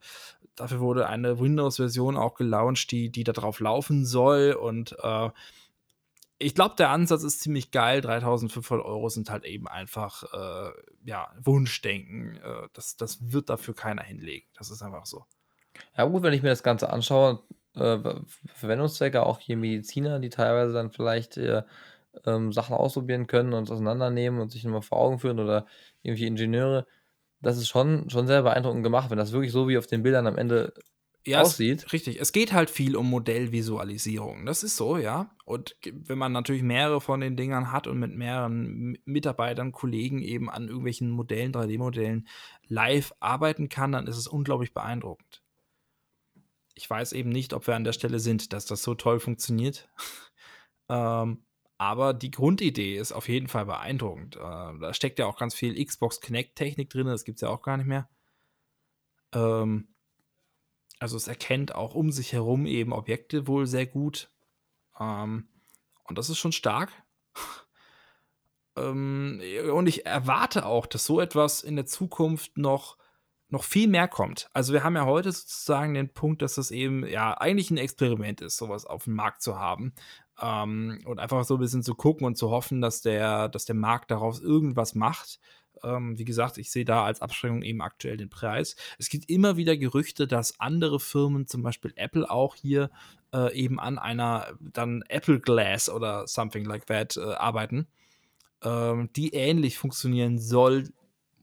[0.56, 5.30] dafür wurde eine Windows-Version auch gelauncht, die die da drauf laufen soll und, äh,
[6.40, 8.02] ich glaube, der Ansatz ist ziemlich geil.
[8.02, 10.72] 3.500 € sind halt eben einfach, äh,
[11.06, 12.38] ja, Wunschdenken.
[12.38, 14.48] Äh, das das wird dafür keiner hinlegen.
[14.58, 15.26] Das ist einfach so.
[15.98, 17.44] Ja gut, wenn ich mir das Ganze anschaue,
[17.76, 18.24] äh, Ver
[18.56, 21.64] Verwendungszwecke, auch hier Mediziner, die teilweise dann vielleicht, äh,
[22.26, 25.68] ähm, Sachen ausprobieren können und auseinandernehmen und sich noch mal vor Augen führen oder
[26.04, 26.88] irgendwelche Ingenieure.
[27.42, 30.28] Das ist schon schon sehr beeindruckend gemacht, wenn das wirklich so wie auf den Bildern
[30.28, 30.74] am Ende
[31.28, 31.92] Ja, es aussieht.
[31.92, 32.20] richtig.
[32.22, 34.46] Es geht halt viel um Modellvisualisierung.
[34.46, 35.30] Das ist so, ja.
[35.46, 40.50] Und wenn man natürlich mehrere von den Dingern hat und mit mehreren Mitarbeitern, Kollegen eben
[40.50, 42.28] an irgendwelchen Modellen, 3D-Modellen
[42.68, 45.44] live arbeiten kann, dann ist es unglaublich beeindruckend.
[46.76, 49.90] Ich weiß eben nicht, ob wir an der Stelle sind, dass das so toll funktioniert.
[50.90, 51.44] Ähm,
[51.78, 54.38] aber die Grundidee ist auf jeden Fall beeindruckend.
[54.38, 57.76] Äh, da steckt ja auch ganz viel Xbox Kinect-Technik drin, das gibt's ja auch gar
[57.76, 58.08] nicht mehr.
[59.34, 59.90] Ähm
[61.00, 64.30] also, es erkennt auch um sich herum eben Objekte wohl sehr gut.
[65.00, 65.50] Ähm,
[66.06, 66.92] und das ist schon stark.
[68.78, 69.42] Ähm,
[69.74, 72.98] und ich erwarte auch, dass so etwas in der Zukunft noch
[73.50, 74.50] noch viel mehr kommt.
[74.54, 78.42] Also, wir haben ja heute sozusagen den Punkt, dass das eben, ja, eigentlich 'n Experiment
[78.42, 79.94] ist, so was aufm Markt zu haben,
[80.42, 83.76] ähm, und einfach so 'n bisschen zu gucken und zu hoffen, dass der dass der
[83.76, 85.40] Markt daraus irgendwas macht.
[85.84, 88.76] Ähm, wie gesagt, ich sehe da als Abschreckung eben aktuell den Preis.
[88.98, 92.90] Es gibt immer wieder Gerüchte, dass andere Firmen, zum Beispiel Apple auch hier,
[93.34, 97.88] äh, eben an einer dann Apple Glass oder something like that, äh, arbeiten,
[98.64, 100.90] ähm, die ähnlich funktionieren soll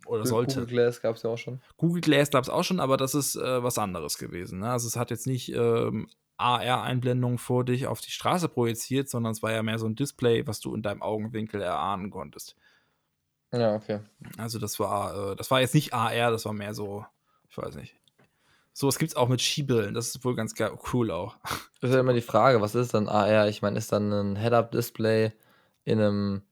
[0.07, 0.61] oder G sollte.
[0.61, 1.61] Google Glass gab's ja auch schon.
[1.77, 4.71] Google Glass gab's auch schon, aber das ist, äh, was anderes gewesen, ne?
[4.71, 9.43] Also, es hat jetzt nicht, ähm, AR-Einblendungen vor dich auf die Straße projiziert, sondern es
[9.43, 12.57] war ja mehr so 'n Display, was du in deinem Augenwinkel erahnen konntest.
[13.53, 14.01] Ja, okay.
[14.39, 17.05] Also das war, äh, das war jetzt nicht AR, das war mehr so,
[17.49, 17.95] ich weiß nicht.
[18.73, 20.55] So, es gibt's auch mit Skibrillen, das ist wohl ganz
[20.93, 21.37] cool auch.
[21.81, 23.49] Das ist ja immer die Frage, was ist dann AR?
[23.49, 25.33] Ich meine, ist dann ein Head-Up-Display
[25.85, 26.43] in einem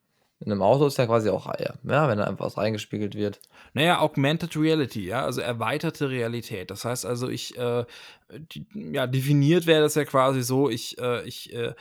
[0.40, 3.40] in 'nem Auto ist ja quasi auch AR, ja, wenn da einfach was reingespiegelt wird.
[3.74, 6.70] Na ja, Augmented Reality, ja, also erweiterte Realität.
[6.72, 7.85] Das heißt also, ich, äh,
[8.31, 11.74] die ja, definiert wäre das ja quasi so, ich, äh ich, äh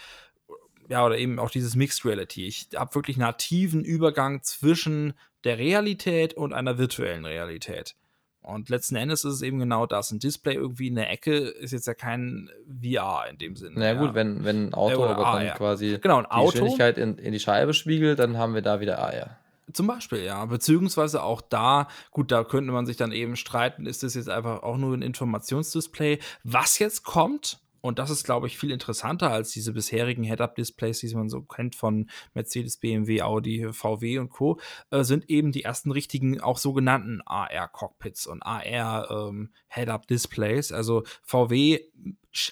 [0.89, 2.48] ja, oder eben auch dieses Mixed Reality.
[2.48, 5.13] Ich habe wirklich nativen Übergang zwischen
[5.44, 7.96] der Realität und einer virtuellen Realität.
[8.44, 10.12] Und letzten Endes ist es eben genau das.
[10.12, 12.50] Ein Display irgendwie in der Ecke ist jetzt ja kein
[12.82, 13.76] VR in dem Sinne.
[13.76, 15.44] Na ja, gut, wenn, wenn ein Auto oder aber AR.
[15.44, 16.52] dann quasi Genau, ein die Auto.
[16.52, 19.38] Geschwindigkeit in, in die Scheibe spiegelt, dann haben wir da wieder AR.
[19.74, 20.44] Zum Beispiel, ja.
[20.46, 24.63] Beziehungsweise auch da, gut, da könnte man sich dann eben streiten, ist das jetzt einfach
[24.63, 26.17] auch nur ein Informationsdisplay.
[26.44, 31.13] Was jetzt kommt, und das ist, glaube ich, viel interessanter als diese bisherigen Head-Up-Displays, die
[31.15, 34.60] man so kennt von Mercedes, BMW, Audi, VW und Co.,
[34.91, 40.72] äh, sind eben die ersten richtigen, auch sogenannten AR-Cockpits und AR-Head-Up-Displays.
[40.72, 41.82] also VW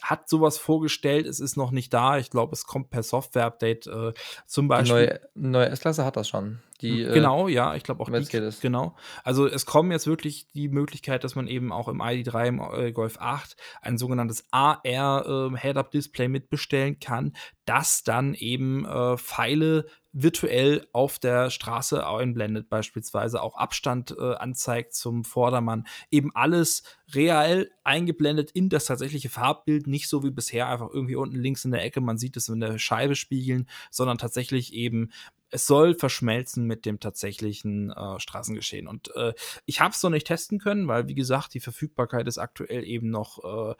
[0.02, 2.18] hat sowas vorgestellt, es ist noch nicht da.
[2.18, 4.13] Ich glaube, es kommt per Software-Update äh,
[4.46, 4.96] zum Die Beispiel.
[4.96, 5.20] neue,
[5.52, 6.60] neue S-Klasse hat das schon.
[6.82, 8.10] Die, äh, Genau, ja, ich glaube auch.
[8.10, 8.96] Die, genau.
[9.24, 12.92] Also es kommen jetzt wirklich die Möglichkeit, dass man eben auch im ID3, im äh,
[12.92, 17.34] Golf 8 ein sogenanntes AR äh, Head-Up-Display mitbestellen kann,
[17.65, 24.93] das dann eben äh, Pfeile virtuell auf der Straße einblendet, beispielsweise auch Abstand äh, anzeigt
[24.93, 25.86] zum Vordermann.
[26.10, 31.36] Eben alles real eingeblendet in das tatsächliche Farbbild, nicht so wie bisher einfach irgendwie unten
[31.36, 35.12] links in der Ecke, man sieht es in der Scheibe spiegeln, sondern tatsächlich eben
[35.52, 38.88] es soll verschmelzen mit dem tatsächlichen äh, Straßengeschehen.
[38.88, 39.34] Und äh,
[39.65, 43.10] ich habe es noch nicht testen können, weil, wie gesagt, die Verfügbarkeit ist aktuell eben
[43.10, 43.76] noch, äh,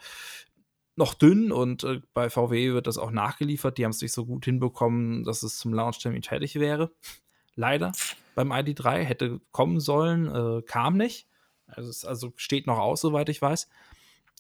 [1.00, 3.78] noch dünn und äh, bei VW wird das auch nachgeliefert.
[3.78, 6.92] Die haben es nicht so gut hinbekommen, dass es zum Launchtermin fertig wäre.
[7.56, 7.92] Leider
[8.36, 11.28] beim ID3 hätte kommen sollen, äh, kam nicht.
[11.66, 13.68] Also, es also steht noch aus, soweit ich weiß.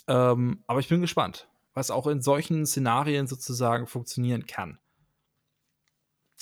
[0.07, 4.79] Ähm, aber ich bin gespannt, was auch in solchen Szenarien sozusagen funktionieren kann.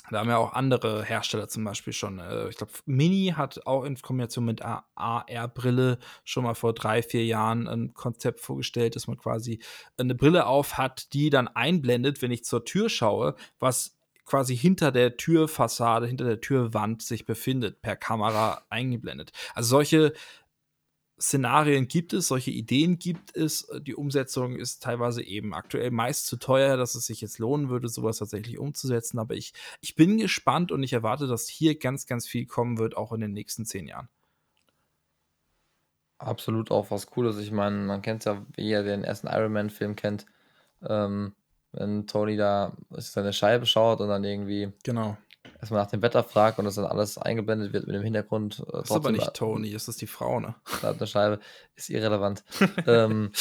[0.09, 2.19] Da haben ja auch andere Hersteller zum Beispiel schon.
[2.19, 7.25] Äh, ich glaube, Mini hat auch in Kombination mit AR-Brille schon mal vor drei, vier
[7.25, 9.59] Jahren ein Konzept vorgestellt, dass man quasi
[9.97, 14.91] eine Brille auf hat, die dann einblendet, wenn ich zur Tür schaue, was quasi hinter
[14.91, 19.31] der Türfassade, hinter der Türwand sich befindet, per Kamera eingeblendet.
[19.55, 20.13] Also solche
[21.19, 23.67] Szenarien gibt es, solche Ideen gibt es.
[23.81, 27.89] Die Umsetzung ist teilweise eben aktuell meist zu teuer, dass es sich jetzt lohnen würde,
[27.89, 29.17] sowas tatsächlich umzusetzen.
[29.17, 32.95] Aber ich, ich bin gespannt und ich erwarte, dass hier ganz, ganz viel kommen wird,
[32.95, 34.09] auch in den nächsten zehn Jahren.
[36.19, 37.37] Absolut auch was Cooles.
[37.37, 40.25] Ich meine, man kennt ja, wie ihr den ersten Iron Man-Film kennt,
[40.87, 41.33] ähm,
[41.71, 45.17] wenn Tony da seine Scheibe schaut und dann irgendwie Genau.
[45.59, 48.59] Erstmal nach dem Wetter fragt und das dann alles eingeblendet wird mit dem Hintergrund.
[48.67, 50.55] Äh, Das ist aber nicht Tony, das ist die Frau, ne?
[50.81, 51.39] da eine Scheibe,
[51.75, 52.43] ist irrelevant.
[52.87, 53.31] ähm,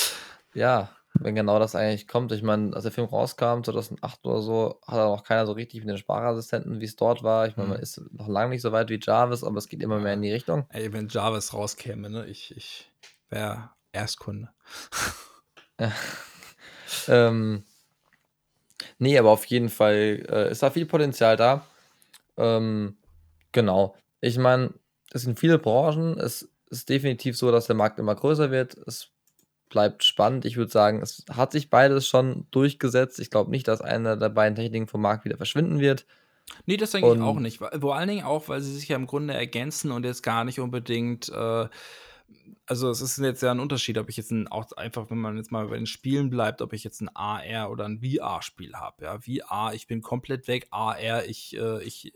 [0.55, 2.31] ja, wenn genau das eigentlich kommt.
[2.33, 5.81] Ich meine, als der Film rauskam, 2008 oder so, hat auch noch keiner so richtig
[5.81, 7.47] mit den Sprachassistenten, wie es dort war.
[7.47, 7.83] Ich meine, man Mhm.
[7.83, 10.33] ist noch lange nicht so weit wie Jarvis, aber es geht immer mehr in die
[10.33, 10.67] Richtung.
[10.71, 12.27] Ey, wenn Jarvis rauskäme, ne?
[12.27, 12.91] Ich, ich
[13.31, 14.51] wäre Erstkunde.
[17.09, 17.65] Ähm,
[18.99, 21.67] nee, aber auf jeden Fall äh, ist da viel Potenzial da.
[22.37, 22.97] Ähm,
[23.53, 23.97] genau.
[24.21, 24.75] Ich meine,
[25.13, 26.19] es sind viele Branchen.
[26.19, 28.77] Es ist definitiv so, dass der Markt immer größer wird.
[28.87, 29.11] Es
[29.69, 30.45] bleibt spannend.
[30.45, 33.19] Ich würde sagen, es hat sich beides schon durchgesetzt.
[33.19, 36.07] Ich glaube nicht, dass eine der beiden Techniken vom Markt wieder verschwinden wird.
[36.67, 37.59] Nee, das denke ich auch nicht.
[37.59, 40.61] Vor allen Dingen auch, weil sie sich ja im Grunde ergänzen und jetzt gar nicht
[40.61, 41.29] unbedingt.
[41.29, 41.67] Äh,
[42.67, 45.37] also, es ist jetzt ja ein Unterschied, ob ich jetzt ein, auch einfach, wenn man
[45.37, 49.05] jetzt mal bei den Spielen bleibt, ob ich jetzt ein AR oder ein VR-Spiel habe.
[49.05, 50.67] Ja, VR, ich bin komplett weg.
[50.71, 52.13] AR, ich, äh, ich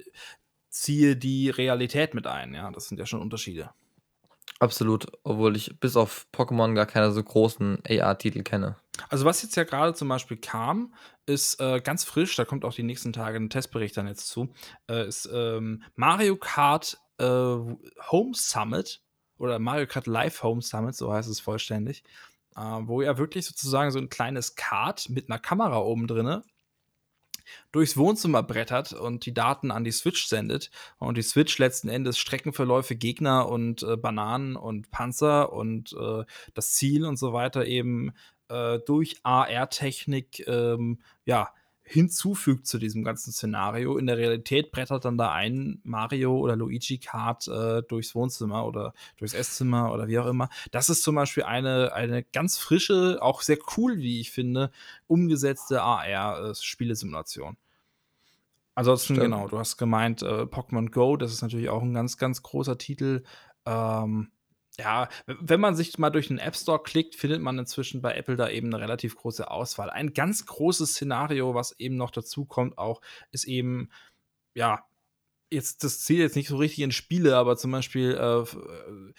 [0.69, 2.55] ziehe die Realität mit ein.
[2.55, 3.71] Ja, das sind ja schon Unterschiede.
[4.59, 5.07] Absolut.
[5.23, 8.77] Obwohl ich bis auf Pokémon gar keine so großen AR-Titel kenne.
[9.09, 10.95] Also was jetzt ja gerade zum Beispiel kam,
[11.27, 14.53] ist äh, ganz frisch, da kommt auch die nächsten Tage ein Testbericht dann jetzt zu,
[14.89, 19.01] äh, ist ähm, Mario Kart äh, Home Summit
[19.41, 22.05] oder Mario Kart Live Home Summit, so heißt es vollständig,
[22.57, 26.45] äh, wo ja wirklich sozusagen so ein kleines Kart mit einer Kamera oben drinne
[27.73, 30.71] durchs Wohnzimmer brettert und die Daten an die Switch sendet.
[30.99, 36.25] Und die Switch letzten Endes Streckenverläufe, Gegner und äh, Bananen und Panzer und äh,
[36.55, 38.13] das Ziel und so weiter eben
[38.49, 41.53] äh, durch AR-Technik ähm, ja,
[41.91, 43.99] hinzufügt zu diesem ganzen Szenario.
[43.99, 48.95] In der Realität brettert dann da ein Mario oder Luigi Kart äh, durchs Wohnzimmer oder
[49.17, 50.49] durchs Esszimmer oder wie auch immer.
[50.71, 54.71] Das ist zum Beispiel eine, eine ganz frische, auch sehr cool, wie ich finde,
[55.09, 57.57] umgesetzte AR-Spielesimulation.
[58.77, 59.25] Ansonsten, Stimmt.
[59.25, 62.79] genau, du hast gemeint, äh, Pokémon Go, das ist natürlich auch ein ganz, ganz großer
[62.79, 63.25] Titel.
[63.67, 64.31] Ähm,
[64.81, 68.37] ja, wenn man sich mal durch den App Store klickt, findet man inzwischen bei Apple
[68.37, 69.91] da eben 'ne relativ große Auswahl.
[69.91, 73.01] Ein ganz großes Szenario, was eben noch dazukommt auch,
[73.33, 73.91] ist eben,
[74.55, 74.85] ja,
[75.51, 79.15] jetzt das zählt jetzt nicht so richtig in Spiele, aber zum Beispiel, äh, äh,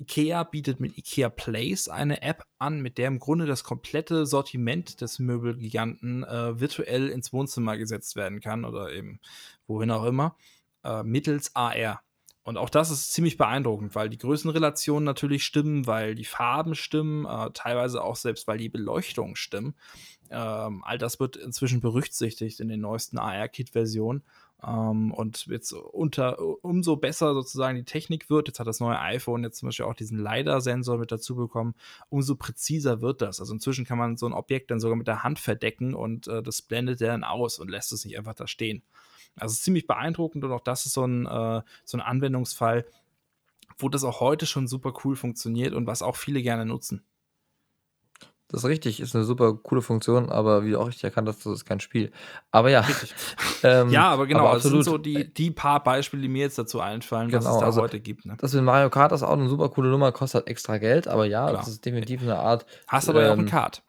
[0.00, 5.00] IKEA bietet mit IKEA Place eine App an, mit der im Grunde das komplette Sortiment
[5.02, 9.20] des Möbelgiganten, äh, virtuell ins Wohnzimmer gesetzt werden kann oder eben
[9.66, 10.36] wohin auch immer,
[10.84, 12.02] äh, mittels AR.
[12.42, 17.26] Und auch das ist ziemlich beeindruckend, weil die Größenrelationen natürlich stimmen, weil die Farben stimmen,
[17.26, 19.76] äh, teilweise auch selbst, weil die Beleuchtung stimmt.
[20.30, 24.22] Ähm, all das wird inzwischen berücksichtigt in den neuesten AR-Kit-Versionen.
[24.66, 29.42] Ähm, und jetzt unter umso besser sozusagen die Technik wird, jetzt hat das neue iPhone
[29.42, 31.74] jetzt zum Beispiel auch diesen LiDAR-Sensor mit dazu bekommen,
[32.08, 33.40] umso präziser wird das.
[33.40, 36.42] Also inzwischen kann man so ein Objekt dann sogar mit der Hand verdecken und äh,
[36.42, 38.82] das blendet dann aus und lässt es nicht einfach da stehen.
[39.38, 42.86] Also ziemlich beeindruckend und auch das ist so ein, äh, so 'n Anwendungsfall,
[43.78, 47.04] wo das auch heute schon super cool funktioniert und was auch viele gerne nutzen.
[48.50, 51.46] Das ist richtig, ist 'ne super coole Funktion, aber wie du auch richtig erkannt hast,
[51.46, 52.10] das ist kein Spiel.
[52.50, 52.84] Aber ja,
[53.62, 56.42] ähm, Ja, aber genau, aber das sind absolut, so die die paar Beispiele, die mir
[56.42, 58.38] jetzt dazu einfallen, was es Genau, da also heute gibt, ne?
[58.38, 61.52] das mit Mario Kart ist auch 'ne super coole Nummer, kostet extra Geld, aber ja,
[61.52, 61.68] das Klar.
[61.68, 63.82] ist definitiv 'ne Art, Hast aber ja auch 'n ähm Kart.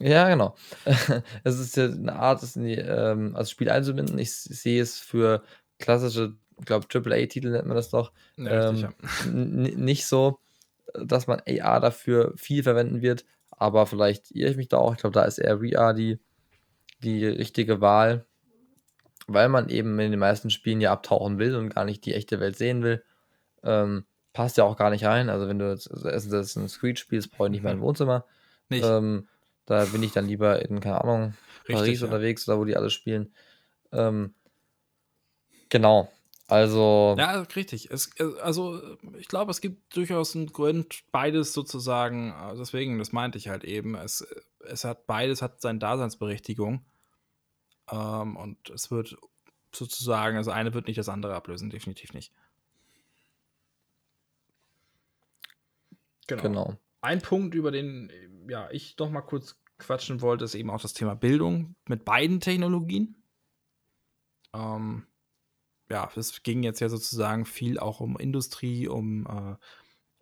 [0.00, 0.56] Ja, genau.
[1.44, 4.18] Es ist ja 'ne Art, das in die ähm, als Spiel einzubinden.
[4.18, 5.42] Ich s sehe es für
[5.78, 8.90] klassische, glaube Triple-A-Titel nennt man das doch, Ja, richtig, ja.
[8.90, 10.40] ähm, n n nicht so,
[10.94, 14.94] dass man AR dafür viel verwenden wird, aber vielleicht irre ich mich da auch.
[14.94, 16.20] Ich glaube, da ist eher VR die
[17.02, 18.26] die richtige Wahl,
[19.26, 22.40] weil man eben in den meisten Spielen ja abtauchen will und gar nicht die echte
[22.40, 23.04] Welt sehen will.
[23.64, 25.30] Ähm, passt ja auch gar nicht rein.
[25.30, 27.82] Also, wenn du jetzt Assassin's Creed spielst, brauche ich nicht mein Mhm.
[27.82, 28.26] Wohnzimmer.
[28.70, 28.96] Nicht?
[28.98, 29.28] Ähm,
[29.70, 31.34] da bin ich dann lieber in, keine Ahnung,
[31.68, 32.06] Richtig, Paris ja.
[32.06, 33.32] unterwegs oder wo die alle spielen.
[33.92, 34.34] Ähm
[35.70, 36.10] genau,
[36.48, 37.90] also Ja, richtig.
[37.90, 38.80] Es äh, also,
[39.18, 43.64] ich glaube, es gibt durchaus 'n Grund, beides sozusagen äh, deswegen, das meinte ich halt
[43.64, 43.94] eben.
[43.94, 46.84] Es äh, es hat beides hat seine Daseinsberechtigung.
[47.90, 49.16] Ähm, und es wird
[49.74, 52.32] sozusagen das eine wird nicht das andere ablösen, definitiv nicht.
[56.26, 56.42] Genau.
[56.42, 56.78] Genau.
[57.04, 60.82] Ein Punkt, über den, äh, ja, ich noch mal kurz quatschen wollte, ist eben auch
[60.82, 63.22] das Thema Bildung mit beiden Technologien.
[64.54, 65.06] Ähm,
[65.90, 69.56] ja, es ging jetzt ja sozusagen viel auch um Industrie, um, äh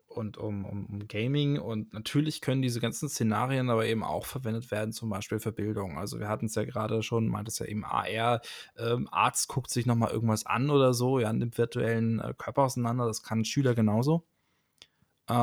[0.08, 4.70] und um um um Gaming und natürlich können diese ganzen Szenarien aber eben auch verwendet
[4.72, 5.98] werden, zum Beispiel für Bildung.
[5.98, 8.40] Also, wir hatten's ja grade schon, meintest ja eben AR,
[8.78, 12.64] ähm, Arzt guckt sich noch mal irgendwas an oder so, ja, nimmt virtuellen, äh, Körper
[12.64, 13.06] auseinander.
[13.06, 14.27] Das kann 'n Schüler genauso.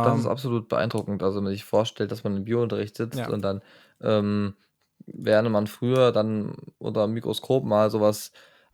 [0.02, 1.24] Das ist Ähm absolut beeindruckend.
[1.24, 3.30] Also, wenn man sich vorstellt, dass man im Biounterricht sitzt Ja.
[3.30, 3.62] und dann,
[4.02, 4.56] ähm,
[5.08, 8.32] während man früher dann unterm Mikroskop mal so was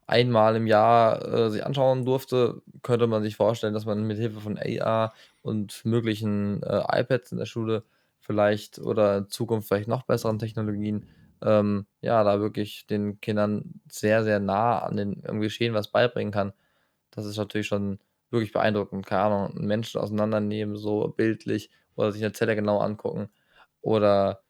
[0.07, 4.41] einmal im Jahr, äh, sich anschauen durfte, könnte man sich vorstellen, dass man mit Hilfe
[4.41, 7.83] von AR und möglichen, äh, iPads in der Schule
[8.19, 11.07] vielleicht oder in Zukunft vielleicht noch besseren Technologien,
[11.41, 16.31] ähm, ja, da wirklich den Kindern sehr, sehr nah an den am Geschehen was beibringen
[16.33, 16.53] kann.
[17.11, 17.99] Das ist natürlich schon
[18.31, 19.05] wirklich beeindruckend.
[19.05, 23.29] Keine Ahnung, 'n Menschen auseinandernehmen, so bildlich oder sich 'ne Zelle genau angucken
[23.81, 24.43] oder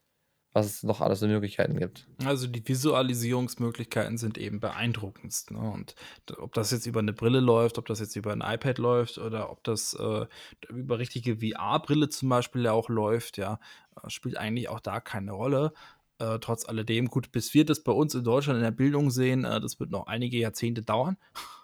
[0.54, 2.10] was es noch alles für Möglichkeiten gibt.
[2.24, 5.60] Also, die Visualisierungsmöglichkeiten sind eben beeindruckendst, ne?
[5.60, 5.96] Und
[6.38, 9.50] ob das jetzt über 'ne Brille läuft, ob das jetzt über 'n iPad läuft oder
[9.50, 10.26] ob das, äh,
[10.70, 13.60] über richtige VR-Brille zum Beispiel ja auch läuft, ja,
[14.04, 15.74] äh, spielt eigentlich auch da keine Rolle.
[16.20, 19.44] Äh, trotz alledem, gut, bis wir das bei uns in Deutschland in der Bildung sehen,
[19.46, 21.18] äh, das wird noch einige Jahrzehnte dauern.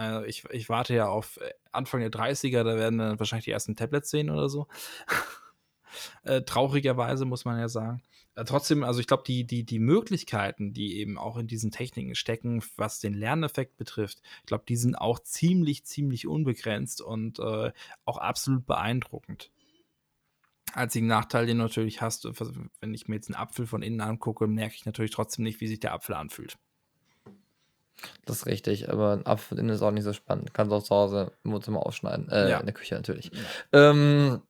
[0.00, 3.50] Äh, ich ich warte ja auf, äh, Anfang der 30er, da werden dann wahrscheinlich die
[3.52, 4.66] ersten Tablets sehen oder so.
[6.24, 8.02] Äh, traurigerweise muss man ja sagen.
[8.36, 12.14] Äh, trotzdem, also, ich glaube, die die die Möglichkeiten, die eben auch in diesen Techniken
[12.14, 17.72] stecken, was den Lerneffekt betrifft, ich glaube, die sind auch ziemlich, ziemlich unbegrenzt und, äh,
[18.04, 19.50] auch absolut beeindruckend.
[20.74, 22.24] Einzigen Nachteil, den du natürlich hast,
[22.80, 25.66] wenn ich mir jetzt 'n Apfel von innen angucke, merke ich natürlich trotzdem nicht, wie
[25.68, 26.58] sich der Apfel anfühlt.
[28.26, 30.54] Das ist richtig, aber 'n Apfel innen ist auch nicht so spannend.
[30.54, 32.58] Kannst du auch zu Hause im Wohnzimmer aufschneiden, äh, Ja.
[32.58, 33.30] in der Küche natürlich.
[33.32, 33.90] Ja.
[33.90, 34.42] Ähm,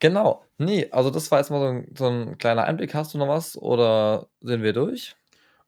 [0.00, 0.44] genau.
[0.58, 2.94] Ne, also, das war jetzt mal so 'n so 'n kleiner Einblick.
[2.94, 5.16] Hast du noch was oder sind wir durch?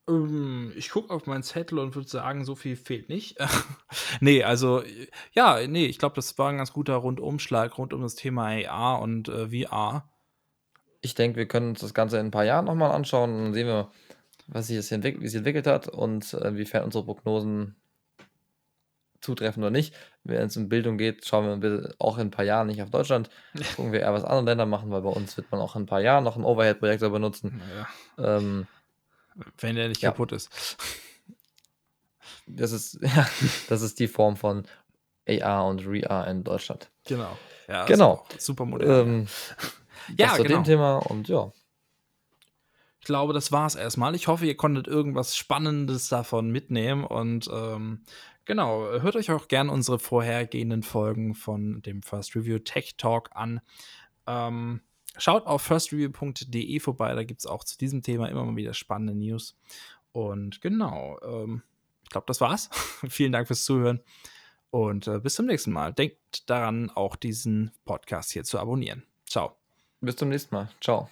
[0.07, 3.37] Ähm, ich gucke auf meinen Zettel und würde sagen, so viel fehlt nicht.
[4.21, 4.83] Ne, also,
[5.33, 9.01] ja, ne, ich glaube, das war 'n ganz guter Rundumschlag rund um das Thema AR
[9.01, 10.09] und, äh, VR.
[11.03, 13.43] Ich denke, wir können uns das Ganze in 'n paar Jahren noch mal anschauen und
[13.45, 13.89] dann sehen wir,
[14.51, 17.75] was sich jetzt entwick wie sich entwickelt hat und inwiefern unsere Prognosen
[19.21, 19.93] zutreffen oder nicht.
[20.23, 23.29] Wenn's um Bildung geht, schauen wir auch in 'n paar Jahren nicht auf Deutschland.
[23.75, 25.85] Gucken wir eher, was andere Länder machen, weil bei uns wird man auch in 'n
[25.87, 27.57] paar Jahren noch 'n Overhead-Projektor benutzen.
[27.57, 27.87] Na ja.
[28.17, 28.67] Ähm
[29.59, 30.11] Wenn der nicht Ja.
[30.11, 30.49] kaputt ist.
[32.47, 33.27] Das ist, ja,
[33.67, 34.65] das ist die Form von
[35.27, 36.91] AR und ReAR in Deutschland.
[37.05, 37.37] Genau.
[37.67, 38.25] Ja, Genau.
[38.37, 38.89] super modern.
[39.09, 39.27] Ähm,
[40.17, 40.57] Ja, das zu genau.
[40.57, 41.51] dem Thema und ja.
[42.99, 44.15] Ich glaube, das war's erstmal.
[44.15, 48.03] Ich hoffe, ihr konntet irgendwas Spannendes davon mitnehmen und ähm,
[48.45, 53.61] genau, hört euch auch gerne unsere vorhergehenden Folgen von dem First Review Tech Talk an.
[54.27, 54.81] Ähm,
[55.17, 59.15] schaut auf firstreview.de vorbei, da gibt es auch zu diesem Thema immer mal wieder spannende
[59.15, 59.57] News.
[60.11, 61.63] Und genau, ähm,
[62.03, 62.69] ich glaube, das war's.
[63.09, 64.01] Vielen Dank fürs Zuhören
[64.71, 65.93] und äh, bis zum nächsten Mal.
[65.93, 69.03] Denkt daran, auch diesen Podcast hier zu abonnieren.
[69.25, 69.55] Ciao.
[70.01, 70.69] Bis zum nächsten Mal.
[70.81, 71.09] Ciao.